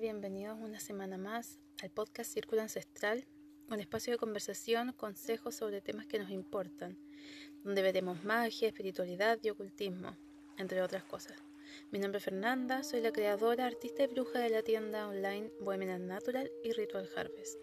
[0.00, 3.26] Bienvenidos una semana más al podcast Círculo Ancestral,
[3.68, 6.96] un espacio de conversación, consejos sobre temas que nos importan,
[7.64, 10.16] donde veremos magia, espiritualidad y ocultismo,
[10.58, 11.42] entre otras cosas.
[11.90, 16.06] Mi nombre es Fernanda, soy la creadora, artista y bruja de la tienda online Bohemian
[16.06, 17.58] Natural y Ritual Harvest.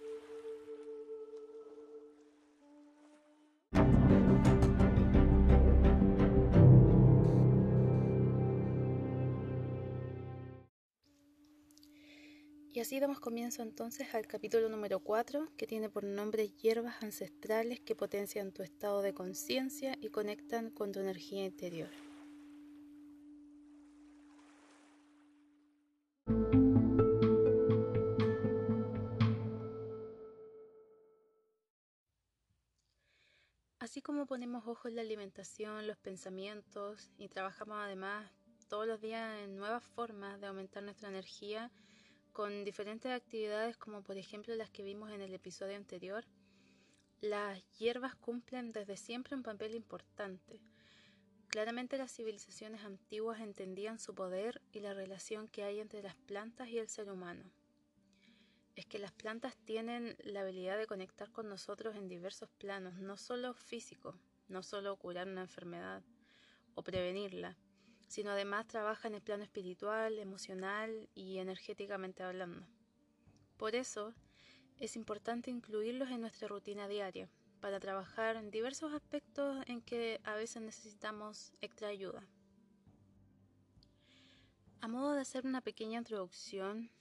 [12.82, 17.80] Y así damos comienzo entonces al capítulo número 4, que tiene por nombre Hierbas ancestrales
[17.80, 21.92] que potencian tu estado de conciencia y conectan con tu energía interior.
[33.78, 38.32] Así como ponemos ojo en la alimentación, los pensamientos y trabajamos además
[38.70, 41.70] todos los días en nuevas formas de aumentar nuestra energía,
[42.32, 46.26] con diferentes actividades como por ejemplo las que vimos en el episodio anterior,
[47.22, 50.60] las hierbas cumplen desde siempre un papel importante.
[51.50, 56.70] Claramente las civilizaciones antiguas entendían su poder y la relación que hay entre las plantas
[56.70, 57.44] y el ser humano.
[58.76, 63.18] Es que las plantas tienen la habilidad de conectar con nosotros en diversos planos, no
[63.18, 64.16] solo físico,
[64.48, 66.04] no solo curar una enfermedad
[66.74, 67.58] o prevenirla,
[68.12, 72.68] sino además trabaja en el plano espiritual, emocional y energéticamente hablando.
[73.56, 74.14] Por eso
[74.80, 77.30] es importante incluirlos en nuestra rutina diaria
[77.62, 82.28] para trabajar en diversos aspectos en que a veces necesitamos extra ayuda.
[84.82, 86.92] A modo de hacer una pequeña introducción,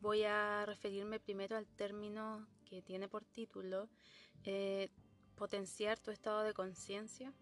[0.00, 3.88] voy a referirme primero al término que tiene por título
[4.44, 4.90] eh,
[5.34, 7.32] potenciar tu estado de conciencia.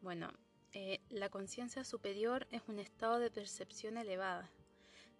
[0.00, 0.30] Bueno,
[0.72, 4.48] eh, la conciencia superior es un estado de percepción elevada,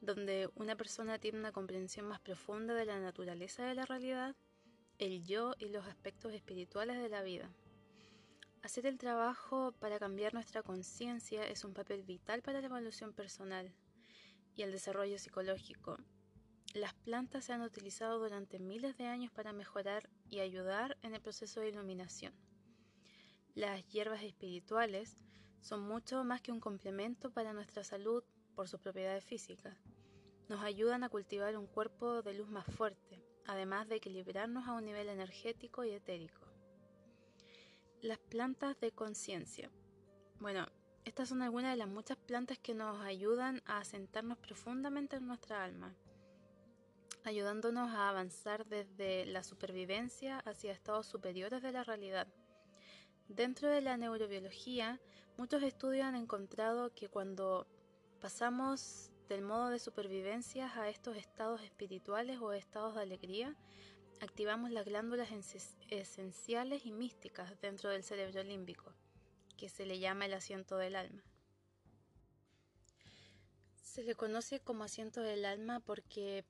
[0.00, 4.36] donde una persona tiene una comprensión más profunda de la naturaleza de la realidad,
[4.98, 7.50] el yo y los aspectos espirituales de la vida.
[8.62, 13.72] Hacer el trabajo para cambiar nuestra conciencia es un papel vital para la evolución personal
[14.54, 15.96] y el desarrollo psicológico.
[16.74, 21.20] Las plantas se han utilizado durante miles de años para mejorar y ayudar en el
[21.20, 22.34] proceso de iluminación.
[23.54, 25.16] Las hierbas espirituales
[25.60, 29.76] son mucho más que un complemento para nuestra salud por sus propiedades físicas.
[30.48, 34.84] Nos ayudan a cultivar un cuerpo de luz más fuerte, además de equilibrarnos a un
[34.84, 36.46] nivel energético y etérico.
[38.02, 39.70] Las plantas de conciencia.
[40.40, 40.66] Bueno,
[41.04, 45.64] estas son algunas de las muchas plantas que nos ayudan a asentarnos profundamente en nuestra
[45.64, 45.94] alma,
[47.24, 52.26] ayudándonos a avanzar desde la supervivencia hacia estados superiores de la realidad.
[53.30, 55.00] Dentro de la neurobiología,
[55.36, 57.64] muchos estudios han encontrado que cuando
[58.20, 63.56] pasamos del modo de supervivencia a estos estados espirituales o estados de alegría,
[64.20, 65.28] activamos las glándulas
[65.90, 68.92] esenciales y místicas dentro del cerebro límbico,
[69.56, 71.22] que se le llama el asiento del alma.
[73.76, 76.44] Se le conoce como asiento del alma porque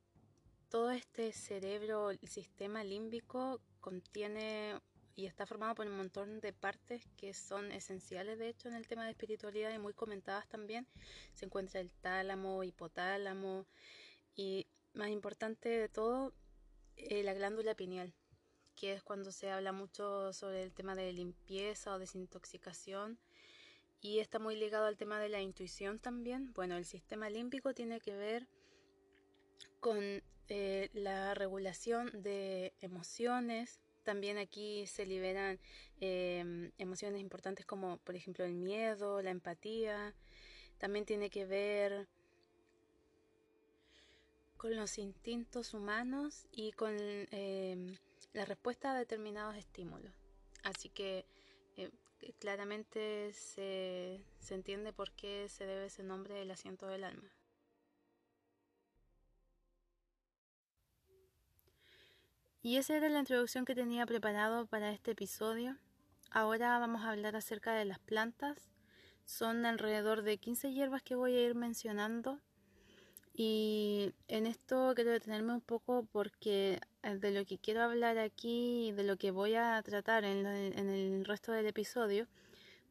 [0.70, 4.80] todo este cerebro, el sistema límbico, contiene
[5.20, 8.86] y está formado por un montón de partes que son esenciales de hecho en el
[8.86, 10.86] tema de espiritualidad y muy comentadas también.
[11.34, 13.66] Se encuentra el tálamo, hipotálamo
[14.34, 16.32] y más importante de todo,
[16.96, 18.14] eh, la glándula pineal,
[18.74, 23.18] que es cuando se habla mucho sobre el tema de limpieza o desintoxicación
[24.00, 26.54] y está muy ligado al tema de la intuición también.
[26.54, 28.48] Bueno, el sistema límbico tiene que ver
[29.80, 35.58] con eh, la regulación de emociones, también aquí se liberan
[36.00, 40.14] em, emociones importantes como por ejemplo el miedo, la empatía.
[40.78, 42.08] También tiene que ver
[44.56, 47.96] con los instintos humanos y con em,
[48.32, 50.12] la respuesta a determinados estímulos.
[50.62, 51.24] Así que
[51.76, 51.90] eh,
[52.38, 57.30] claramente se, se entiende por qué se debe ese nombre del asiento del alma.
[62.62, 65.78] Y esa era la introducción que tenía preparado para este episodio.
[66.30, 68.68] Ahora vamos a hablar acerca de las plantas.
[69.24, 72.38] Son alrededor de 15 hierbas que voy a ir mencionando.
[73.32, 78.88] Y en esto quiero detenerme un poco porque eh, de lo que quiero hablar aquí
[78.88, 82.26] y de lo que voy a tratar en, en el resto del episodio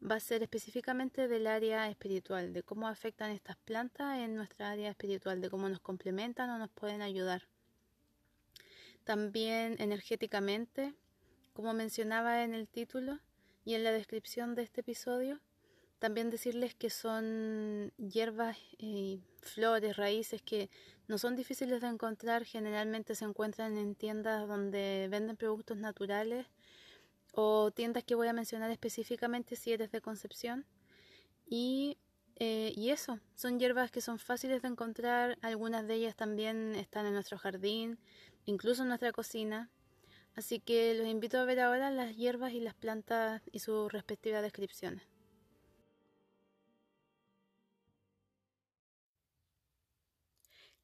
[0.02, 4.90] va a ser específicamente del área espiritual, de cómo afectan estas plantas en nuestra área
[4.90, 7.46] espiritual, de cómo nos complementan o nos pueden ayudar.
[9.04, 10.94] También energéticamente,
[11.52, 13.18] como mencionaba en el título
[13.64, 15.40] y en la descripción de este episodio,
[16.00, 20.70] también decirles que son hierbas y flores, raíces que
[21.08, 26.46] No son difíciles de encontrar, generalmente se encuentran en tiendas donde venden productos naturales
[27.32, 30.66] o tiendas que voy a mencionar específicamente si eres de Concepción.
[31.46, 31.98] Y,
[32.36, 37.06] eh, y eso, son hierbas que son fáciles de encontrar, algunas de ellas también están
[37.06, 37.98] en nuestro jardín,
[38.50, 39.70] incluso en nuestra cocina.
[40.34, 44.42] Así que los invito a ver ahora las hierbas y las plantas y sus respectivas
[44.42, 45.02] descripciones.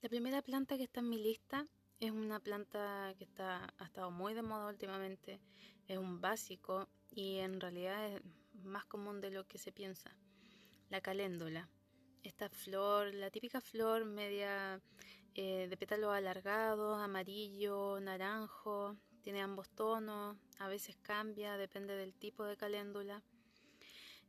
[0.00, 1.66] La primera planta que está en mi lista
[1.98, 5.40] es una planta que está, ha estado muy de moda últimamente,
[5.88, 8.22] es un básico y en realidad es
[8.62, 10.16] más común de lo que se piensa.
[10.90, 11.68] La caléndula.
[12.22, 14.80] Esta flor, la típica flor media
[15.38, 22.44] eh, de pétalos alargados, amarillo, naranjo, tiene ambos tonos, a veces cambia, depende del tipo
[22.44, 23.22] de caléndula.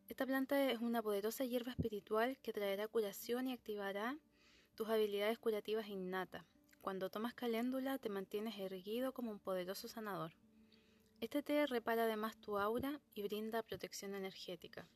[0.09, 4.17] Esta planta es una poderosa hierba espiritual que traerá curación y activará
[4.75, 6.43] tus habilidades curativas innatas.
[6.81, 10.33] Cuando tomas caléndula te mantienes erguido como un poderoso sanador.
[11.21, 14.89] Este té repara además tu aura y brinda protección energética.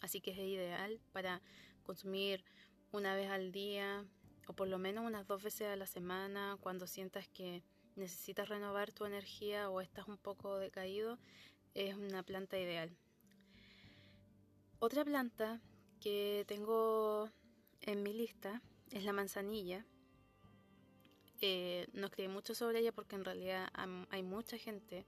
[0.00, 1.42] Así que es ideal para
[1.82, 2.46] consumir
[2.92, 4.06] una vez al día
[4.48, 7.62] o por lo menos unas dos veces a la semana cuando sientas que
[7.96, 11.18] necesitas renovar tu energía o estás un poco decaído.
[11.74, 12.96] Es una planta ideal.
[14.78, 15.60] Otra planta
[16.00, 17.28] que tengo
[17.82, 19.84] en mi lista es la manzanilla.
[21.42, 23.68] Eh, no escribí mucho sobre ella porque en realidad
[24.08, 25.06] hay mucha gente,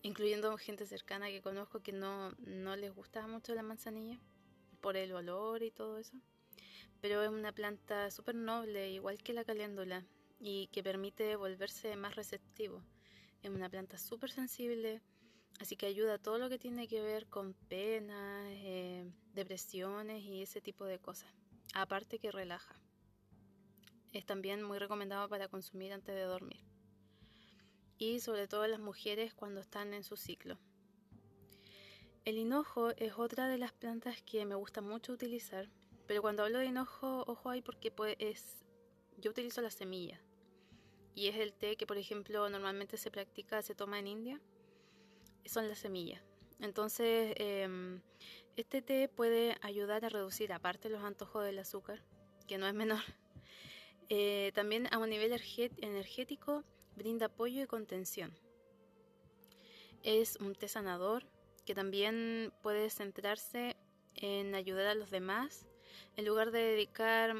[0.00, 4.18] incluyendo gente cercana que conozco, que no, no les gusta mucho la manzanilla
[4.80, 6.16] por el olor y todo eso.
[7.00, 10.04] Pero es una planta súper noble, igual que la caléndula,
[10.38, 12.82] y que permite volverse más receptivo.
[13.42, 15.00] Es una planta súper sensible,
[15.60, 20.42] así que ayuda a todo lo que tiene que ver con penas, eh, depresiones y
[20.42, 21.32] ese tipo de cosas.
[21.74, 22.74] Aparte que relaja.
[24.12, 26.64] Es también muy recomendado para consumir antes de dormir.
[27.98, 30.58] Y sobre todo las mujeres cuando están en su ciclo.
[32.24, 35.70] El hinojo es otra de las plantas que me gusta mucho utilizar,
[36.06, 38.64] pero cuando hablo de hinojo, ojo ahí porque pues es,
[39.18, 40.20] yo utilizo la semilla.
[41.14, 44.40] Y es el té que, por ejemplo, normalmente se practica, se toma en India.
[45.46, 46.22] Son las semillas.
[46.60, 48.02] Entonces, em,
[48.56, 52.02] este té puede ayudar a reducir, aparte los antojos del azúcar,
[52.46, 53.00] que no es menor,
[54.08, 55.32] eh, también a un nivel
[55.78, 56.64] energético
[56.96, 58.34] brinda apoyo y contención.
[60.02, 61.26] Es un té sanador
[61.64, 63.76] que también puede centrarse
[64.14, 65.66] en ayudar a los demás
[66.16, 67.34] en lugar de dedicar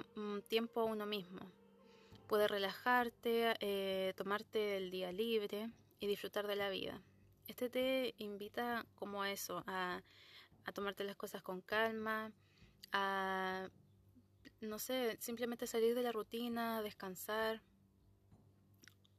[0.49, 1.41] tiempo a uno mismo.
[2.27, 5.71] Puede relajarte, eh, tomarte el día libre
[6.01, 7.01] y disfrutar de la vida.
[7.47, 10.03] Este té invita como a eso, a,
[10.75, 12.33] tomarte las cosas con calma,
[12.93, 13.69] a
[14.61, 17.63] no sé, simplemente salir de la rutina, descansar.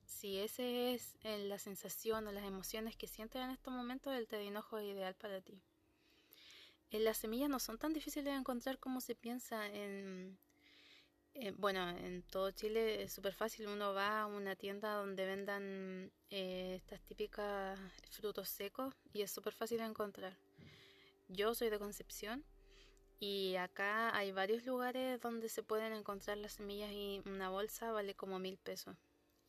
[0.06, 4.28] Si esa es eh, la sensación o las emociones que sientes en estos momentos, el
[4.42, 5.62] hinojo es ideal para ti.
[6.92, 10.38] Eh, las semillas no son tan difíciles de encontrar como se piensa en...
[11.58, 13.68] bueno, en todo Chile es súper fácil.
[13.68, 17.80] Uno va a una tienda donde vendan eh, estas típicas
[18.12, 20.38] frutos secos y es súper fácil de encontrar.
[21.28, 22.46] Yo soy de Concepción
[23.20, 28.16] y acá hay varios lugares donde se pueden encontrar las semillas y una bolsa vale
[28.16, 28.96] como mil pesos.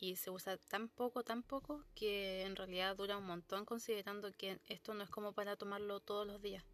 [0.00, 4.60] Y se usa tan poco, tan poco, que en realidad dura un montón considerando que
[4.66, 6.64] esto no es como para tomarlo todos los días,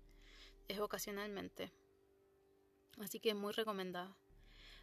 [0.68, 1.73] es ocasionalmente.
[3.00, 4.16] Así que es muy recomendado.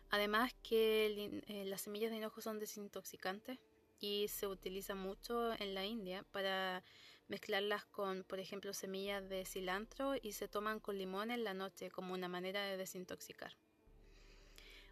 [0.10, 3.60] Además que eh, las semillas de hinojo son desintoxicantes
[4.00, 6.84] y se utiliza mucho en la India para
[7.28, 11.90] mezclarlas con, por ejemplo, semillas de cilantro y se toman con limón en la noche
[11.90, 13.56] como una manera de desintoxicar.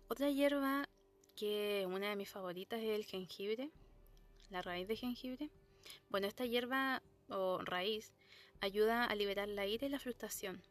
[0.08, 0.88] Otra hierba
[1.36, 3.72] que una de mis favoritas es el jengibre,
[4.50, 5.50] la raíz de jengibre.
[6.10, 8.14] Bueno, esta hierba o raíz
[8.62, 10.64] ayuda a liberar la ira y la frustración.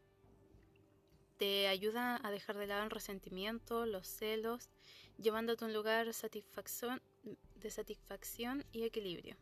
[1.38, 4.70] Te ayuda a dejar de lado el resentimiento, los celos,
[5.18, 7.00] llevándote a un lugar de satisfacción
[8.72, 9.36] y equilibrio.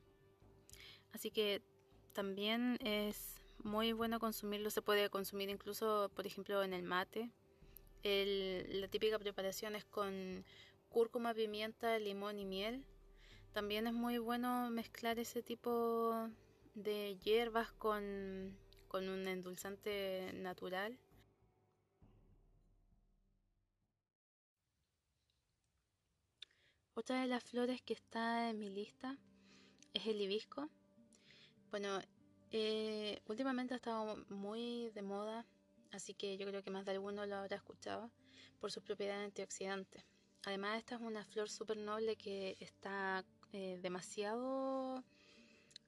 [1.13, 1.63] Así que
[2.13, 7.31] también es muy bueno consumirlo, se puede consumir incluso, por ejemplo, en el mate.
[8.03, 10.45] la típica preparación es con
[10.91, 12.85] cúrcuma, pimienta, limón y miel.
[13.53, 16.29] También es muy bueno mezclar ese tipo
[16.75, 18.55] de hierbas con,
[18.89, 20.99] con un endulzante natural.
[26.99, 29.19] Otra de las flores que está en mi lista
[29.93, 30.71] es el hibisco.
[31.71, 32.01] Bueno,
[32.53, 35.45] eh, últimamente ha estado muy de moda,
[35.93, 38.11] así que yo creo que más de alguno lo habrá escuchado
[38.61, 40.07] por sus propiedades antioxidantes.
[40.47, 45.05] además esta es una flor súper noble que está eh, demasiado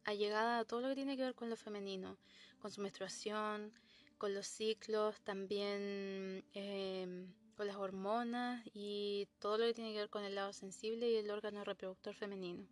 [0.04, 2.18] allegada a todo lo que tiene que ver con lo femenino,
[2.58, 3.72] con su menstruación,
[4.18, 10.10] con los ciclos, también em, con las hormonas y todo lo que tiene que ver
[10.10, 12.64] con el lado sensible y el órgano reproductor femenino.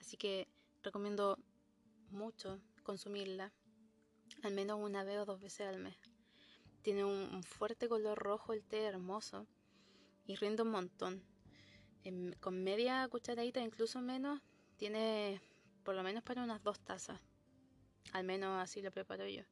[0.00, 0.48] Así que
[0.82, 1.38] recomiendo
[2.10, 3.52] mucho consumirla,
[4.42, 5.96] al menos una vez o dos veces al mes.
[6.82, 9.46] Tiene un, fuerte color rojo el té, hermoso,
[10.26, 11.22] y rinde un montón.
[12.40, 14.40] con media cucharadita, incluso menos,
[14.78, 15.40] tiene
[15.84, 17.20] por lo menos para unas dos tazas.
[18.12, 19.42] Al menos así lo preparo yo.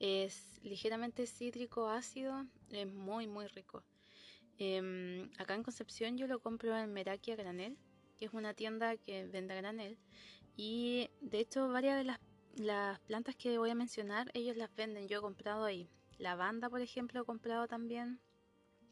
[0.00, 3.84] Es ligeramente cítrico, ácido, es muy, muy rico.
[4.62, 7.78] Em, acá en Concepción yo lo compro en Meraki granel,
[8.18, 9.96] que es una tienda que vende a granel.
[10.54, 12.20] Y de hecho varias de las,
[12.56, 15.08] las plantas que voy a mencionar, ellos las venden.
[15.08, 15.88] Yo he comprado ahí.
[16.18, 18.20] Lavanda, por ejemplo, he comprado también.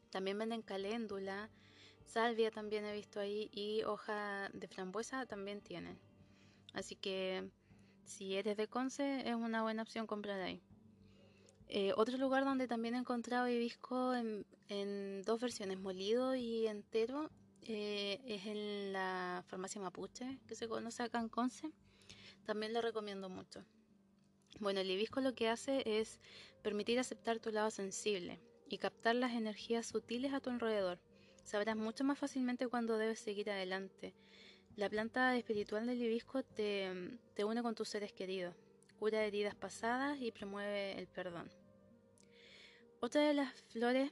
[0.09, 1.51] También venden caléndula.
[2.03, 3.51] Salvia también he visto ahí.
[3.53, 5.99] Y hoja de frambuesa también tienen.
[6.73, 7.47] Así que
[8.05, 10.63] si eres de Conce es una buena opción comprar ahí.
[11.71, 17.29] Eh, otro lugar donde también he encontrado hibisco en, dos versiones, molido y entero,
[17.61, 21.71] eh, es en la farmacia Mapuche, que se conoce acá en Conce.
[22.43, 23.63] También lo recomiendo mucho.
[24.59, 26.19] Bueno, el hibisco lo que hace es
[26.63, 30.99] permitir aceptar tu lado sensible y captar las energías sutiles a tu alrededor.
[31.43, 34.15] Sabrás mucho más fácilmente cuando debes seguir adelante.
[34.75, 38.55] La planta espiritual del hibisco te, te une con tus seres queridos,
[38.97, 41.58] cura heridas pasadas y promueve el perdón.
[43.01, 44.11] Otra de las flores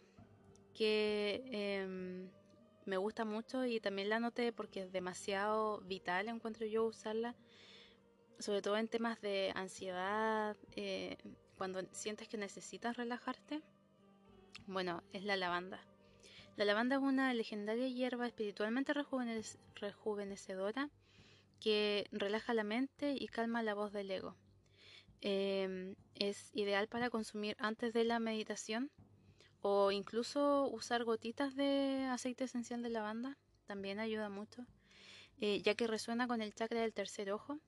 [0.74, 2.30] que em,
[2.86, 7.36] me gusta mucho y también la noté porque es demasiado vital, encuentro yo usarla,
[8.40, 11.18] sobre todo en temas de ansiedad, eh,
[11.58, 13.62] cuando sientes que necesitas relajarte.
[14.68, 15.82] Bueno, es la lavanda.
[16.56, 20.90] La lavanda es una legendaria hierba espiritualmente rejuvenecedora
[21.60, 24.36] que relaja la mente y calma la voz del ego.
[25.22, 28.92] Em, es ideal para consumir antes de la meditación
[29.62, 34.66] o incluso usar gotitas de aceite esencial de lavanda también ayuda mucho,
[35.42, 37.60] eh, ya que resuena con el chakra del tercer ojo,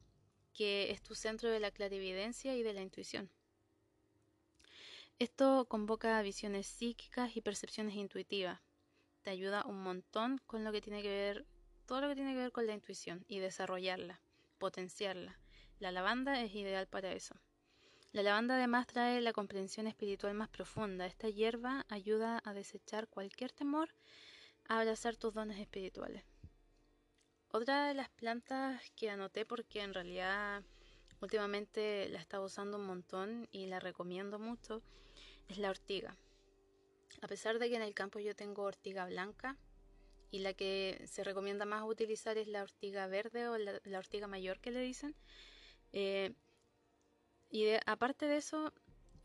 [0.54, 3.30] que es tu centro de la clarividencia y de la intuición.
[5.20, 8.62] Esto convoca visiones psíquicas y percepciones intuitivas.
[9.22, 11.46] Te ayuda un montón con lo que tiene que ver,
[11.86, 14.22] todo lo que tiene que ver con la intuición y desarrollarla,
[14.60, 15.38] potenciarla.
[15.80, 17.36] La lavanda es ideal para eso.
[18.12, 21.06] La lavanda además trae la comprensión espiritual más profunda.
[21.06, 23.96] Esta hierba ayuda a desechar cualquier temor
[24.68, 26.26] a abrazar tus dones espirituales.
[27.52, 30.64] Otra de las plantas que anoté porque en realidad
[31.22, 34.82] últimamente la he estado usando un montón y la recomiendo mucho
[35.48, 36.18] es la ortiga.
[37.22, 39.56] A pesar de que en el campo yo tengo ortiga blanca
[40.30, 44.28] y la que se recomienda más utilizar es la ortiga verde o la, la ortiga
[44.28, 45.16] mayor que le dicen,
[45.94, 46.34] eh,
[47.50, 48.74] y aparte de eso,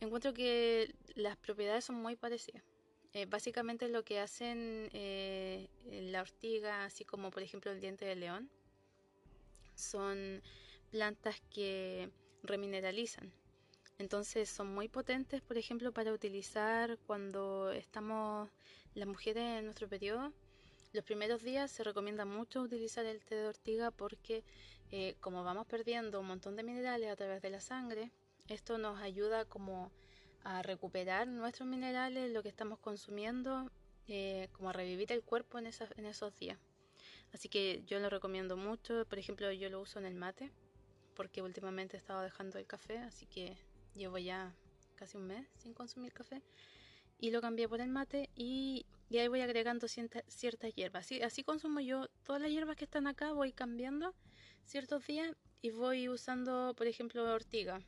[0.01, 2.63] encuentro que las propiedades son muy parecidas.
[3.13, 5.69] Eh, básicamente lo que hacen eh,
[6.11, 8.51] la ortiga, así como por ejemplo el diente de león,
[9.77, 10.43] son
[10.91, 12.11] plantas que
[12.43, 13.33] remineralizan.
[13.99, 18.51] Entonces son muy potentes, por ejemplo, para utilizar cuando estamos
[18.95, 20.33] las mujeres en nuestro periodo.
[20.93, 24.45] Los primeros días se recomienda mucho utilizar el té de ortiga porque
[24.91, 28.11] eh, como vamos perdiendo un montón de minerales a través de la sangre,
[28.49, 29.91] esto nos ayuda como
[30.45, 33.71] a recuperar nuestros minerales, lo que estamos consumiendo,
[34.07, 36.59] eh, como a revivir el cuerpo en, en esos días.
[37.33, 39.07] Así que yo lo recomiendo mucho.
[39.07, 40.53] Por ejemplo, yo lo uso en el mate,
[41.15, 43.57] porque últimamente he estado dejando el café, así que
[43.95, 44.55] llevo ya
[44.95, 46.43] casi un mes sin consumir café.
[47.19, 51.07] Y lo cambié por el mate y, ahí voy agregando ciertas hierbas.
[51.07, 54.15] Así, así consumo yo todas las hierbas que están acá, voy cambiando
[54.65, 57.81] ciertos días y voy usando, por ejemplo, ortiga,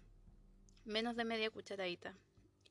[0.84, 2.16] menos de media cucharadita.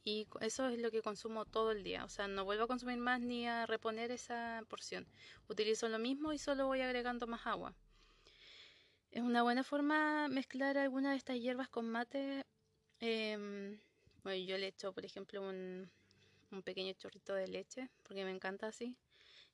[0.03, 2.05] Y eso es lo que consumo todo el día.
[2.05, 5.07] O sea, no vuelvo a consumir más ni a reponer esa porción.
[5.47, 7.73] Utilizo lo mismo y solo voy agregando más agua.
[9.09, 12.45] Es una buena forma mezclar alguna de estas hierbas con mate.
[12.99, 13.79] Em,
[14.23, 15.89] bueno, yo le echo, por ejemplo, un,
[16.51, 18.95] un pequeño chorrito de leche, porque me encanta así.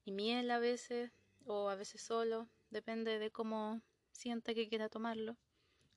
[0.04, 1.12] Y miel a veces,
[1.46, 3.82] o a veces solo, depende de cómo
[4.12, 5.38] sienta que quiera tomarlo.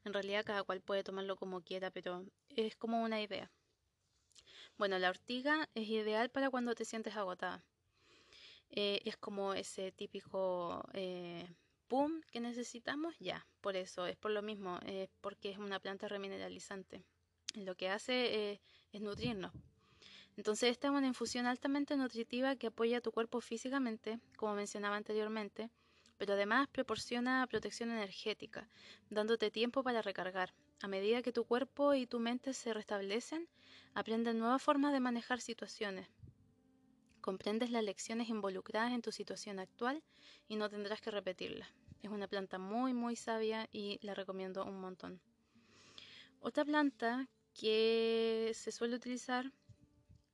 [0.04, 3.50] En realidad cada cual puede tomarlo como quiera, pero es como una idea.
[4.76, 7.64] Bueno, la ortiga es ideal para cuando te sientes agotada.
[8.70, 11.48] Eh, es como ese típico eh,
[11.86, 16.08] pum que necesitamos, ya, por eso, es por lo mismo, es porque es una planta
[16.08, 17.04] remineralizante.
[17.54, 18.60] Lo que hace
[18.92, 19.52] es nutrirnos.
[20.36, 24.96] Entonces esta es una infusión altamente nutritiva que apoya a tu cuerpo físicamente, como mencionaba
[24.96, 25.70] anteriormente,
[26.16, 28.68] pero además proporciona protección energética,
[29.10, 30.54] dándote tiempo para recargar.
[30.82, 33.48] A medida que tu cuerpo y tu mente se restablecen,
[33.94, 36.08] aprenden nuevas formas de manejar situaciones.
[37.20, 40.02] Comprendes las lecciones involucradas en tu situación actual
[40.46, 41.68] y no tendrás que repetirlas.
[42.02, 45.20] Es una planta muy muy sabia y la recomiendo un montón.
[46.40, 49.50] Otra planta que se suele utilizar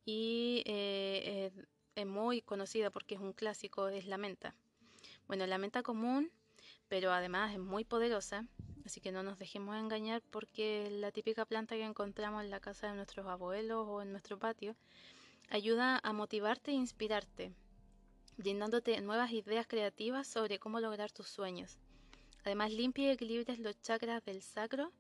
[0.05, 1.53] y eh,
[1.95, 4.57] es muy conocida porque es un clásico es la menta.
[5.31, 6.29] Bueno, la menta común,
[6.89, 8.49] pero además es muy poderosa,
[8.85, 12.89] así que no nos dejemos engañar porque la típica planta que encontramos en la casa
[12.89, 14.75] de nuestros abuelos o en nuestro patio
[15.49, 17.53] ayuda a motivarte e inspirarte,
[18.39, 21.79] brindándote nuevas ideas creativas sobre cómo lograr tus sueños.
[22.45, 24.91] Además, limpia y equilibras los chakras del sacro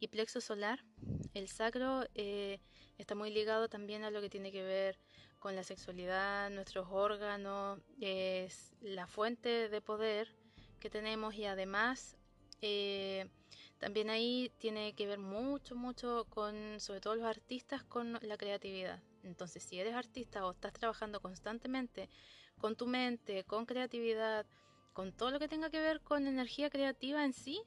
[0.00, 0.84] y plexo solar.
[1.32, 2.58] El sacro eh,
[2.98, 4.98] está muy ligado también a lo que tiene que ver
[5.38, 10.34] con la sexualidad, nuestros órganos, es la fuente de poder
[10.80, 12.16] que tenemos y además
[12.60, 13.28] eh,
[13.78, 19.02] también ahí tiene que ver mucho, mucho con, sobre todo los artistas, con la creatividad.
[19.22, 22.08] Entonces, si eres artista o estás trabajando constantemente
[22.58, 24.46] con tu mente, con creatividad,
[24.92, 27.62] con todo lo que tenga que ver con energía creativa en sí,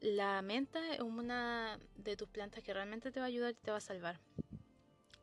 [0.00, 3.70] la menta es una de tus plantas que realmente te va a ayudar y te
[3.70, 4.18] va a salvar.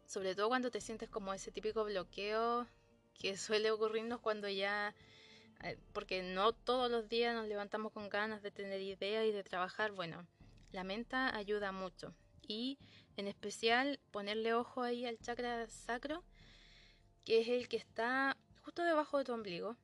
[0.10, 2.66] Sobre todo cuando te sientes como ese típico bloqueo
[3.14, 4.96] que suele ocurrirnos cuando ya,
[5.62, 9.44] eh, porque no todos los días nos levantamos con ganas de tener ideas y de
[9.44, 9.92] trabajar.
[9.92, 10.26] Bueno,
[10.72, 12.16] la menta ayuda mucho.
[12.48, 12.80] Y
[13.18, 16.24] en especial ponerle ojo ahí al chakra sacro,
[17.24, 19.78] que es el que está justo debajo de tu ombligo.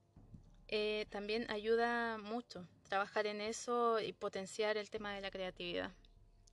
[0.69, 5.91] Eh, también ayuda mucho trabajar en eso y potenciar el tema de la creatividad.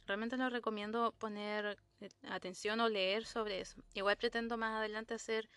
[0.07, 3.83] Realmente no recomiendo poner eh, atención o leer sobre eso.
[3.95, 5.49] Igual pretendo más adelante hacer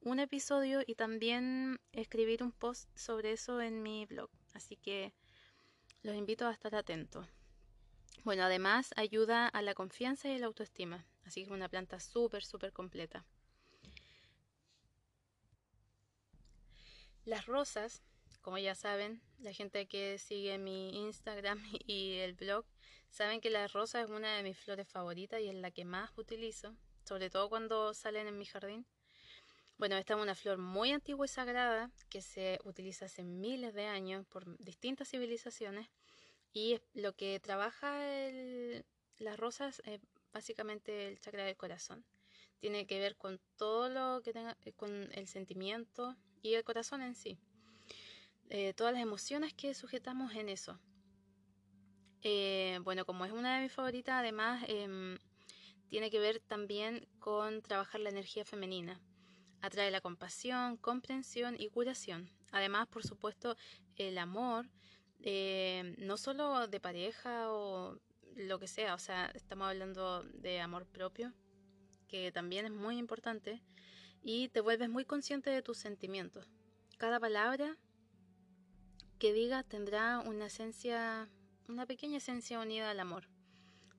[0.00, 4.30] un episodio y también escribir un post sobre eso en mi blog.
[4.54, 5.12] Así que
[6.02, 7.26] los invito a estar atentos.
[8.24, 11.06] Bueno, además ayuda a la confianza y la autoestima.
[11.24, 13.24] Así que es una planta súper, súper completa.
[17.24, 18.02] Las rosas
[18.42, 22.66] como ya saben, la gente que sigue mi Instagram y el blog,
[23.12, 26.10] saben que la rosa es una de mis flores favoritas y es la que más
[26.16, 28.86] utilizo, sobre todo cuando salen en mi jardín.
[29.76, 33.86] Bueno, esta es una flor muy antigua y sagrada que se utiliza hace miles de
[33.86, 35.88] años por distintas civilizaciones
[36.54, 38.00] y lo que trabaja
[39.18, 40.00] las rosas es
[40.32, 42.04] básicamente el chakra del corazón.
[42.60, 47.14] Tiene que ver con todo lo que tenga con el sentimiento y el corazón en
[47.14, 47.38] sí.
[48.48, 50.78] Eh, todas las emociones que sujetamos en eso.
[52.22, 55.18] Eh, bueno, como es una de mis favoritas, además em,
[55.88, 59.00] tiene que ver también con trabajar la energía femenina.
[59.60, 62.30] Atrae la compasión, comprensión y curación.
[62.52, 63.56] Además, por supuesto,
[63.96, 64.68] el amor,
[65.20, 67.98] eh, no solo de pareja o
[68.36, 71.32] lo que sea, o sea, estamos hablando de amor propio,
[72.08, 73.62] que también es muy importante,
[74.22, 76.48] y te vuelves muy consciente de tus sentimientos.
[76.98, 77.76] Cada palabra
[79.18, 81.28] que diga tendrá una esencia,
[81.68, 83.28] una pequeña esencia unida al amor.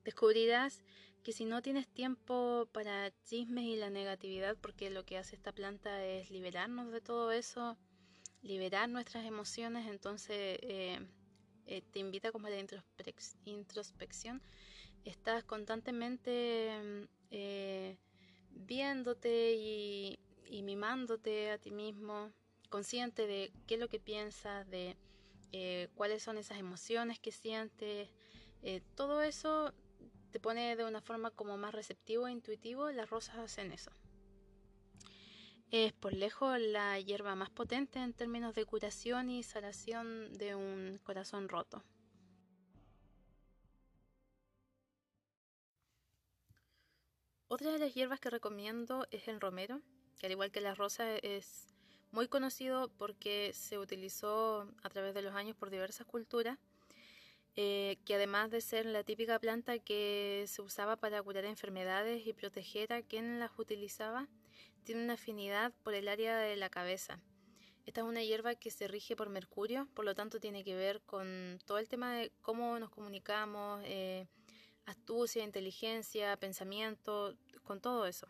[0.03, 0.83] Descubrirás
[1.23, 5.53] que si no tienes tiempo para chismes y la negatividad, porque lo que hace esta
[5.53, 7.77] planta es liberarnos de todo eso,
[8.41, 10.99] liberar nuestras emociones, entonces eh,
[11.65, 12.65] eh, te invita como a la
[13.45, 14.41] introspección.
[15.05, 17.97] Estás constantemente eh,
[18.51, 22.31] viéndote y, y mimándote a ti mismo,
[22.69, 24.97] consciente de qué es lo que piensas, de
[25.53, 28.09] eh, cuáles son esas emociones que sientes,
[28.63, 29.71] eh, todo eso
[30.31, 33.91] te pone de una forma como más receptivo e intuitivo, las rosas hacen eso.
[35.69, 40.99] Es por lejos la hierba más potente en términos de curación y sanación de un
[41.03, 41.83] corazón roto.
[47.47, 49.81] Otra de las hierbas que recomiendo es el romero,
[50.17, 51.72] que al igual que la rosa es
[52.13, 56.59] muy conocido porque se utilizó a través de los años por diversas culturas,
[57.55, 62.33] eh, que además de ser la típica planta que se usaba para curar enfermedades y
[62.33, 64.27] proteger a quien las utilizaba,
[64.83, 67.19] tiene una afinidad por el área de la cabeza.
[67.87, 71.01] Esta es una hierba que se rige por Mercurio, por lo tanto tiene que ver
[71.01, 74.27] con todo el tema de cómo nos comunicamos, eh,
[74.85, 78.27] astucia, inteligencia, pensamiento, con todo eso.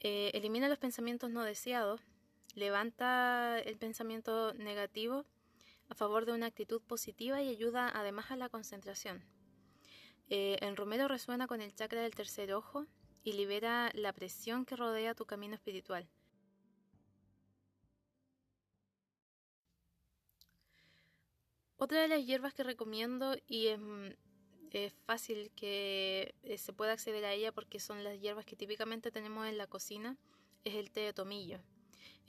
[0.00, 2.00] Eh, elimina los pensamientos no deseados,
[2.54, 5.24] levanta el pensamiento negativo
[5.88, 9.24] a favor de una actitud positiva y ayuda además a la concentración.
[10.28, 12.86] Eh, el romero resuena con el chakra del tercer ojo
[13.24, 16.08] y libera la presión que rodea tu camino espiritual.
[21.76, 23.80] Otra de las hierbas que recomiendo y es,
[24.70, 29.10] es fácil que eh, se pueda acceder a ella porque son las hierbas que típicamente
[29.10, 30.16] tenemos en la cocina
[30.64, 31.60] es el té de tomillo.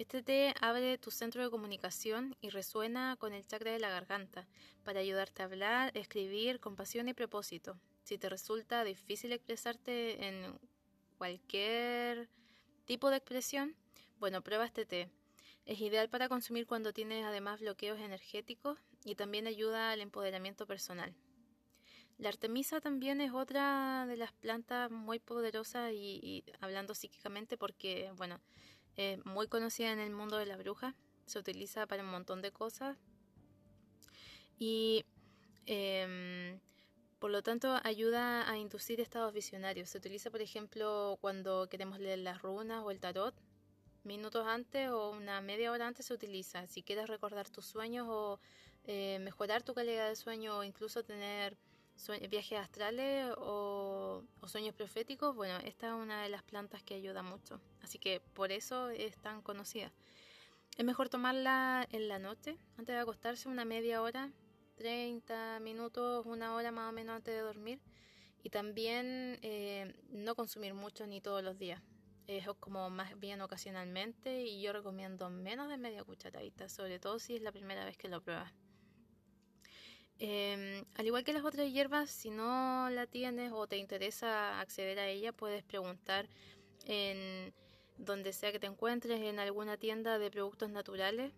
[0.01, 4.47] Este té abre tu centro de comunicación y resuena con el chakra de la garganta
[4.83, 7.77] para ayudarte a hablar, escribir con pasión y propósito.
[8.01, 10.59] Si te resulta difícil expresarte en
[11.19, 12.29] cualquier
[12.85, 13.75] tipo de expresión,
[14.19, 15.07] bueno, prueba este té.
[15.67, 21.13] Es ideal para consumir cuando tienes además bloqueos energéticos y también ayuda al empoderamiento personal.
[22.17, 28.39] La artemisa también es otra de las plantas muy poderosas y, hablando psíquicamente porque, bueno,
[28.97, 32.51] es muy conocida en el mundo de la bruja, se utiliza para un montón de
[32.51, 32.97] cosas
[34.59, 35.05] y
[35.65, 36.59] em,
[37.19, 39.89] por lo tanto ayuda a inducir estados visionarios.
[39.89, 43.33] Se utiliza, por ejemplo, cuando queremos leer las runas o el tarot,
[44.03, 46.67] minutos antes o una media hora antes se utiliza.
[46.67, 48.39] Si quieres recordar tus sueños o
[48.85, 51.57] eh, mejorar tu calidad de sueño o incluso tener
[52.29, 57.61] viajes astrales o, sueños proféticos, bueno, esta es una de las plantas que ayuda mucho.
[57.81, 59.91] Así que por eso es tan conocida.
[60.77, 64.31] Es mejor tomarla en la noche, antes de acostarse, una media hora,
[64.75, 67.79] 30 minutos, una hora más o menos antes de dormir.
[68.43, 71.81] Y también eh, no consumir mucho ni todos los días.
[72.27, 77.35] Es como más bien ocasionalmente y yo recomiendo menos de media cucharadita, sobre todo si
[77.35, 78.51] es la primera vez que lo pruebas.
[80.23, 84.99] Em, al igual que las otras hierbas, si no la tienes o te interesa acceder
[84.99, 86.29] a ella, puedes preguntar
[86.85, 87.51] en
[87.97, 91.33] donde sea que te encuentres, en alguna tienda de productos naturales.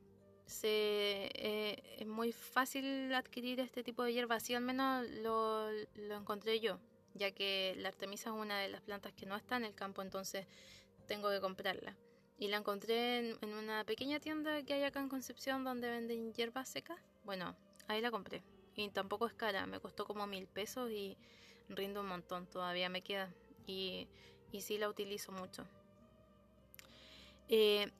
[0.63, 6.59] Eh, es muy fácil adquirir este tipo de hierba, así al menos lo, lo encontré
[6.59, 6.77] yo,
[7.13, 10.01] ya que la artemisa es una de las plantas que no está en el campo,
[10.01, 10.45] entonces
[11.07, 11.95] tengo que comprarla.
[12.37, 16.33] Y la encontré en, en una pequeña tienda que hay acá en Concepción donde venden
[16.33, 16.99] hierbas secas.
[17.23, 17.55] Bueno,
[17.87, 18.43] ahí la compré
[18.75, 21.17] y tampoco es cara, me costó como mil pesos y
[21.69, 23.33] rindo un montón, todavía me queda
[23.65, 24.07] y,
[24.51, 25.65] y sí la utilizo mucho.
[27.49, 27.91] Eh,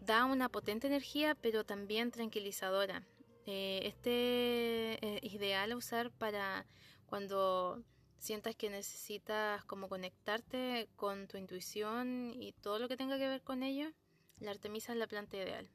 [0.00, 3.02] da una potente energía pero también tranquilizadora.
[3.46, 6.66] Eh, este es ideal usar para
[7.06, 7.82] cuando
[8.18, 13.42] sientas que necesitas como conectarte con tu intuición y todo lo que tenga que ver
[13.42, 13.90] con ello,
[14.38, 15.68] la artemisa es la planta ideal.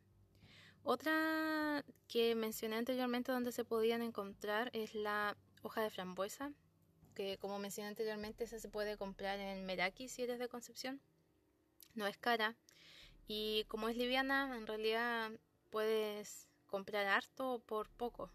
[0.89, 6.53] Otra que mencioné anteriormente donde se podían encontrar es la hoja de frambuesa,
[7.13, 11.01] que como mencioné anteriormente esa se puede comprar en Meraki si eres de Concepción.
[11.93, 12.55] No es cara
[13.27, 15.29] y como es liviana en realidad
[15.71, 18.31] puedes comprar harto por poco.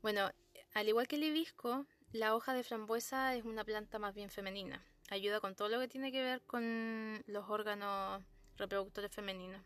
[0.00, 0.30] Bueno,
[0.74, 4.86] al igual que el hibisco, la hoja de frambuesa es una planta más bien femenina.
[5.10, 8.22] Ayuda con todo lo que tiene que ver con los órganos
[8.56, 9.60] reproductores femeninos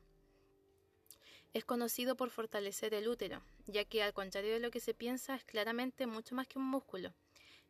[1.57, 5.35] es conocido por fortalecer el útero, ya que al contrario de lo que se piensa
[5.35, 7.15] es claramente mucho más que un músculo.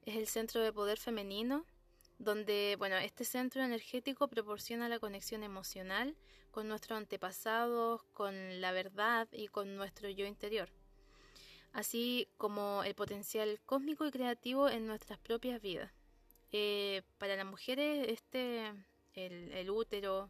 [0.03, 1.65] Es el centro de poder femenino,
[2.19, 6.17] donde, bueno, este centro energético proporciona la conexión emocional
[6.51, 10.69] con nuestros antepasados, con la verdad y con nuestro yo interior,
[11.73, 15.93] así como el potencial cósmico y creativo en nuestras propias vidas.
[16.51, 18.67] Eh, para las mujeres, este,
[19.15, 20.29] el, el útero,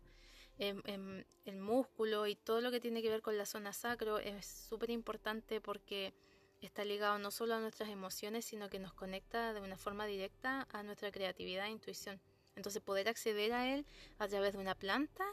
[0.58, 4.90] el músculo y todo lo que tiene que ver con la zona sacro es súper
[4.90, 6.14] importante porque
[6.60, 10.66] está ligado no solo a nuestras emociones, sino que nos conecta de una forma directa
[10.72, 12.20] a nuestra creatividad e intuición.
[12.54, 13.86] Entonces poder acceder a él
[14.18, 15.24] a través de una planta,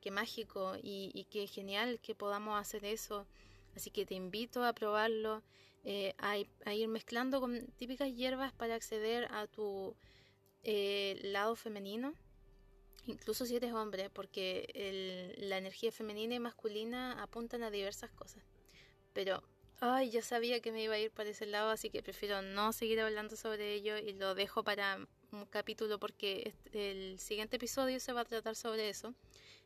[0.00, 3.26] qué mágico y, y qué genial que podamos hacer eso.
[3.74, 5.42] Así que te invito a probarlo,
[5.84, 9.96] eh, a, ir mezclando con típicas hierbas para acceder a tu
[10.62, 12.14] eh, lado femenino
[13.08, 18.44] incluso si eres hombre, porque la energía femenina y masculina apuntan a diversas cosas.
[19.12, 19.42] Pero,
[19.80, 22.72] ay, yo sabía que me iba a ir para ese lado, así que prefiero no
[22.72, 28.12] seguir hablando sobre ello y lo dejo para un capítulo porque el siguiente episodio se
[28.12, 29.14] va a tratar sobre eso,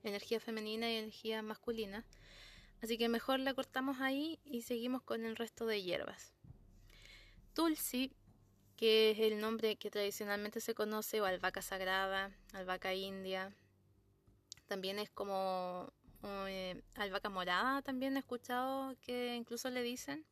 [0.02, 2.06] energía femenina y energía masculina.
[2.80, 6.34] Así que mejor la cortamos ahí y seguimos con el resto de hierbas.
[7.54, 8.12] Tulsi
[8.82, 13.54] que es el nombre que tradicionalmente se conoce, o albahaca sagrada, albahaca india.
[14.66, 15.92] También es como
[16.24, 20.26] eh, albahaca morada, también he escuchado que incluso le dicen.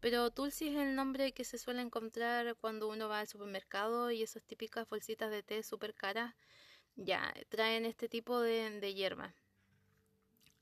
[0.00, 4.22] Pero Tulsi es el nombre que se suele encontrar cuando uno va al supermercado y
[4.22, 6.34] esas típicas bolsitas de té súper caras
[6.94, 9.34] ya traen este tipo de, de hierba.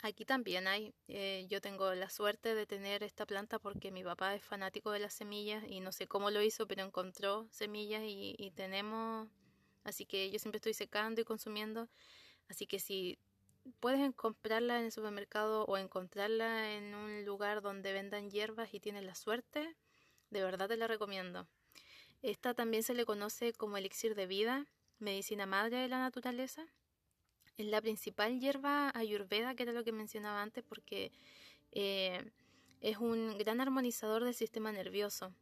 [0.05, 4.35] Aquí también hay, eh, yo tengo la suerte de tener esta planta porque mi papá
[4.35, 8.53] es fanático de las semillas y no sé cómo lo hizo, pero encontró semillas y,
[8.55, 9.31] tenemos
[9.83, 11.89] así que yo siempre estoy secando y consumiendo,
[12.51, 13.19] así que si
[13.81, 19.05] puedes comprarla en el supermercado o encontrarla en un lugar donde vendan hierbas y tienes
[19.05, 19.75] la suerte,
[20.29, 21.49] de verdad te la recomiendo.
[22.21, 24.67] Esta también se le conoce como elixir de vida,
[24.99, 26.67] medicina madre de la naturaleza.
[27.57, 31.13] Es la principal hierba ayurveda, que era lo que mencionaba antes, porque
[31.73, 32.33] eh,
[32.81, 35.33] es un gran armonizador del sistema nervioso.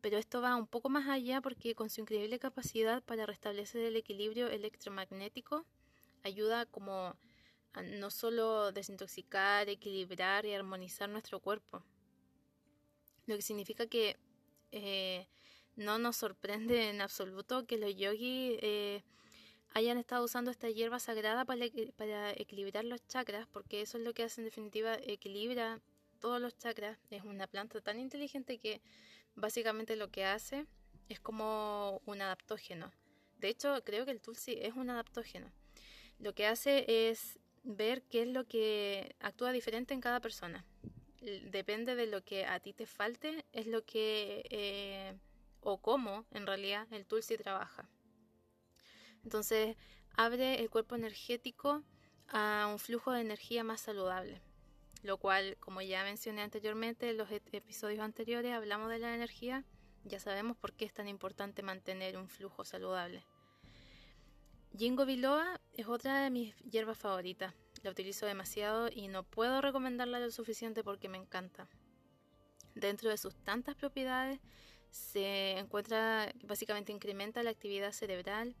[0.00, 3.96] Pero esto va un poco más allá porque con su increíble capacidad para restablecer el
[3.96, 5.66] equilibrio electromagnético,
[6.22, 7.16] ayuda como
[7.72, 11.82] a no solo desintoxicar, equilibrar y armonizar nuestro cuerpo.
[13.26, 14.16] Lo que significa que
[14.70, 15.26] eh,
[15.76, 19.02] no nos sorprende en absoluto que los yogis eh,
[19.74, 24.14] hayan estado usando esta hierba sagrada para, para, equilibrar los chakras, porque eso es lo
[24.14, 25.80] que hace en definitiva, equilibra
[26.20, 26.98] todos los chakras.
[27.10, 28.80] Es una planta tan inteligente que
[29.34, 30.66] básicamente lo que hace
[31.08, 32.92] es como un adaptógeno.
[33.38, 35.50] De hecho, creo que el tulsi es un adaptógeno.
[36.18, 40.64] Lo que hace es ver qué es lo que actúa diferente en cada persona.
[41.20, 45.14] Depende de lo que a ti te falte, es lo que eh,
[45.60, 47.88] o cómo en realidad el tulsi trabaja.
[49.28, 49.76] Entonces
[50.16, 51.82] abre el cuerpo energético
[52.28, 54.40] a un flujo de energía más saludable,
[55.02, 59.66] lo cual, como ya mencioné anteriormente en los episodios anteriores, hablamos de la energía,
[60.04, 63.22] ya sabemos por qué es tan importante mantener un flujo saludable.
[64.74, 67.52] Jingo biloba es otra de mis hierbas favoritas.
[67.82, 71.68] La utilizo demasiado y no puedo recomendarla lo suficiente porque me encanta.
[72.74, 74.40] Dentro de sus tantas propiedades,
[74.90, 78.56] se encuentra básicamente incrementa la actividad cerebral,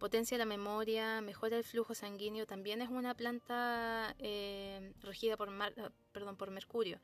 [0.00, 2.46] potencia la memoria, mejora el flujo sanguíneo.
[2.46, 5.50] También es una planta eh, regida por,
[6.10, 6.98] perdón, por Mercurio.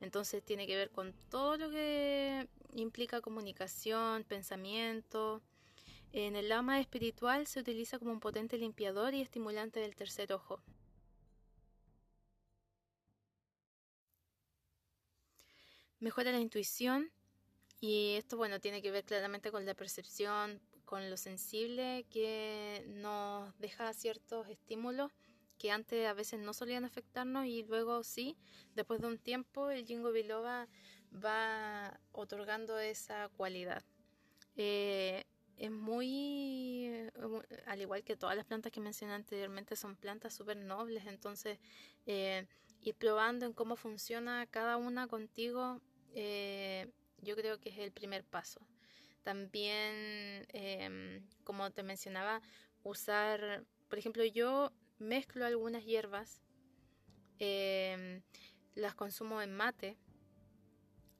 [0.00, 5.42] Entonces tiene que ver con todo lo que implica comunicación, pensamiento.
[6.12, 10.60] En el lama espiritual se utiliza como un potente limpiador y estimulante del tercer ojo.
[16.00, 17.10] Mejora la intuición,
[17.80, 20.60] y esto, bueno, tiene que ver claramente con la percepción,
[20.92, 25.10] con lo sensible que nos deja ciertos estímulos
[25.56, 28.36] que antes a veces no solían afectarnos y luego sí,
[28.74, 30.68] después de un tiempo el jingo biloba
[31.10, 33.82] va otorgando esa cualidad.
[34.56, 35.24] Eh,
[35.56, 37.08] es muy,
[37.64, 41.58] al igual que todas las plantas que mencioné anteriormente, son plantas súper nobles, entonces
[42.04, 42.46] eh,
[42.82, 45.80] ir probando en cómo funciona cada una contigo
[46.14, 48.60] eh, yo creo que es el primer paso.
[49.22, 52.42] También, em, como te mencionaba,
[52.82, 56.42] usar, por ejemplo, yo mezclo algunas hierbas,
[57.38, 58.22] em,
[58.74, 59.96] las consumo en mate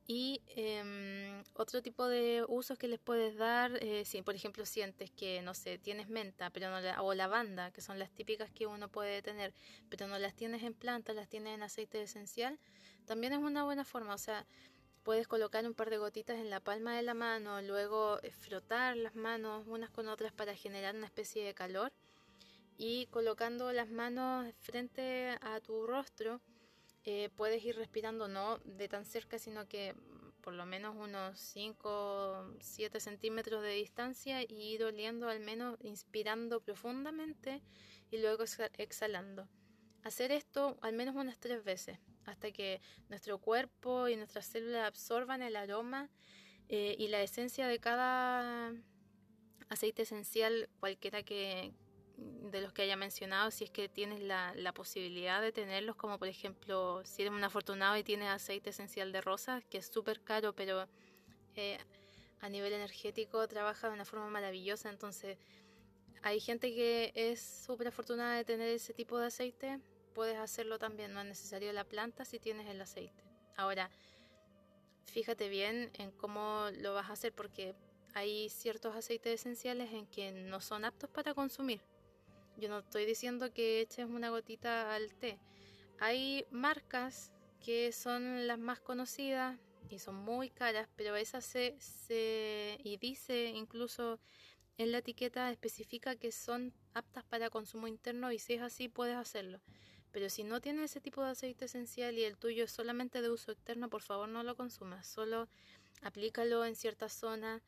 [0.07, 5.11] y em, otro tipo de usos que les puedes dar, eh, si por ejemplo sientes
[5.11, 8.67] que, no sé, tienes menta pero no la, o lavanda, que son las típicas que
[8.67, 9.55] uno puede tener,
[9.88, 12.59] pero no las tienes en planta, las tienes en aceite esencial,
[13.07, 14.47] también es una buena forma, o sea,
[15.03, 18.97] Puedes colocar un par de gotitas en la palma de la mano, luego eh, frotar
[18.97, 21.93] las manos unas con otras para generar una especie de calor.
[22.79, 26.41] Y colocando las manos frente a tu rostro
[27.05, 29.95] eh, puedes ir respirando no de tan cerca sino que
[30.41, 36.61] por lo menos unos 5 7 centímetros de distancia y ir oliendo al menos inspirando
[36.61, 37.61] profundamente
[38.11, 38.45] y luego
[38.79, 39.49] exhalando.
[40.05, 45.42] Hacer esto al menos unas tres veces hasta que nuestro cuerpo y nuestras células absorban
[45.42, 46.08] el aroma
[46.68, 48.72] eh, y la esencia de cada
[49.68, 51.72] aceite esencial, cualquiera que
[52.16, 56.28] de los que haya mencionado, si es que tienes la, posibilidad de tenerlos, como por
[56.28, 60.54] ejemplo, si eres un afortunado y tienes aceite esencial de rosas, que es súper caro,
[60.54, 60.88] pero
[61.56, 61.78] eh,
[62.40, 65.38] a nivel energético trabaja de una forma maravillosa, entonces
[66.22, 69.80] hay gente que es súper afortunada de tener ese tipo de aceite
[70.12, 73.22] puedes hacerlo también, no es necesario la planta si tienes el aceite.
[73.57, 73.90] Ahora,
[75.07, 77.75] fíjate bien en cómo lo vas a hacer porque
[78.14, 81.81] hay ciertos aceites esenciales en que no son aptos para consumir.
[82.57, 85.38] Yo no estoy diciendo que eches una gotita al té.
[85.98, 87.33] Hay marcas
[87.64, 93.46] que son las más conocidas y son muy caras, pero esas se, se y dice
[93.46, 94.18] incluso
[94.79, 99.16] en la etiqueta especifica que son aptas para consumo interno y si es así puedes
[99.16, 99.61] hacerlo.
[100.12, 103.31] Pero si no tienes ese tipo de aceite esencial y el tuyo es solamente de
[103.31, 105.48] uso externo, por favor no lo consumas, solo
[106.03, 107.62] aplícalo en ciertas zonas.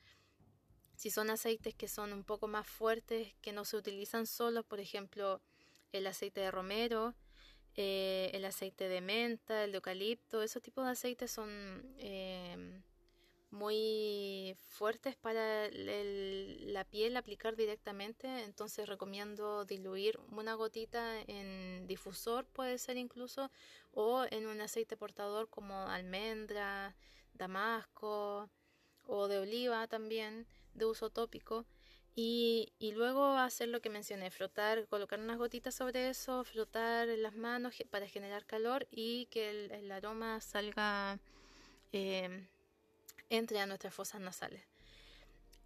[0.94, 4.78] Si son aceites que son un poco más fuertes, que no se utilizan solos, por
[4.78, 5.40] ejemplo,
[5.92, 7.14] el aceite de romero,
[7.76, 12.83] eh, el aceite de menta, el de eucalipto, esos tipos de aceites son eh,
[13.54, 22.78] muy fuertes para la piel aplicar directamente, entonces recomiendo diluir una gotita en difusor, puede
[22.78, 23.50] ser incluso,
[23.92, 26.96] o en un aceite portador como almendra,
[27.32, 28.50] damasco
[29.06, 31.64] o de oliva también, de uso tópico.
[32.16, 37.34] Y, y, luego hacer lo que mencioné, frotar, colocar unas gotitas sobre eso, frotar las
[37.34, 41.18] manos para generar calor y que el, aroma salga
[41.92, 42.46] eh,
[43.30, 44.62] entre a nuestras fosas nasales.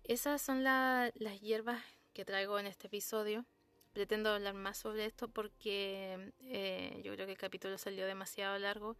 [0.04, 1.82] Esas son las hierbas
[2.14, 3.44] que traigo en este episodio.
[3.92, 8.96] Pretendo hablar más sobre esto porque eh, yo creo que el capítulo salió demasiado largo.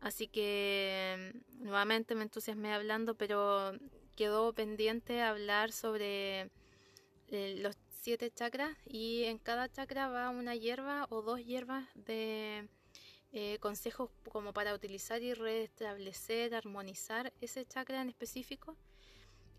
[0.00, 3.72] Así que nuevamente me entusiasmé hablando, pero
[4.16, 6.50] quedó pendiente hablar sobre
[7.28, 12.66] eh, los siete chakras y en cada chakra va una hierba o dos hierbas de
[13.32, 18.76] eh, consejos como para utilizar y restablecer, armonizar ese chakra en específico.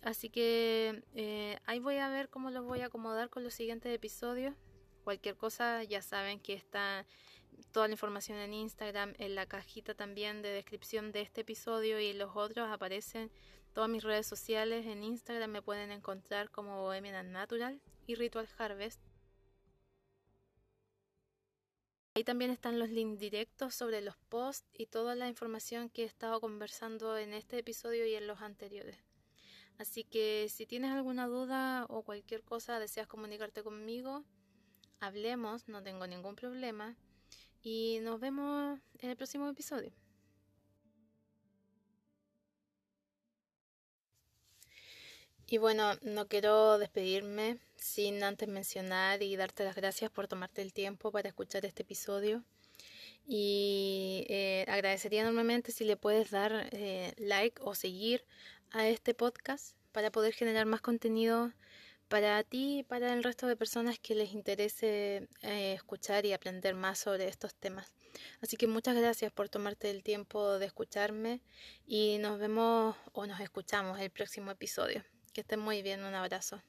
[0.02, 3.94] Así que eh, ahí voy a ver cómo los voy a acomodar con los siguientes
[3.94, 4.56] episodios.
[5.04, 7.06] Cualquier cosa ya saben que está
[7.72, 12.14] toda la información en Instagram, en la cajita también de descripción de este episodio y
[12.14, 13.32] los otros aparecen
[13.74, 14.86] todas mis redes sociales.
[14.86, 19.11] En Instagram me pueden encontrar como Bohemian Natural y Ritual Harvest.
[22.13, 26.06] Ahí también están los links directos sobre los posts y toda la información que he
[26.06, 28.97] estado conversando en este episodio y en los anteriores.
[29.78, 34.26] Así que si tienes alguna duda o cualquier cosa, deseas comunicarte conmigo,
[35.00, 36.97] hablemos, no tengo ningún problema.
[37.63, 39.93] Y nos vemos en el próximo episodio.
[45.47, 50.72] Y bueno, no quiero despedirme sin antes mencionar y darte las gracias por tomarte el
[50.72, 52.44] tiempo para escuchar este episodio.
[53.26, 58.24] Y eh, agradecería enormemente si le puedes dar eh, like o seguir
[58.72, 61.52] a este podcast para poder generar más contenido
[62.08, 66.76] para ti y para el resto de personas que les interese eh, escuchar y aprender
[66.76, 67.88] más sobre estos temas.
[68.41, 71.41] Así que muchas gracias por tomarte el tiempo de escucharme
[71.86, 75.04] y nos vemos o nos escuchamos el próximo episodio.
[75.34, 76.62] Que estén muy bien, un abrazo.